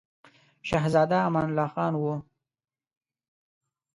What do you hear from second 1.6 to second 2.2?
خان وو.